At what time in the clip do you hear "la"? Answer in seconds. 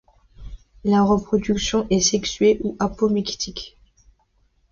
0.83-1.03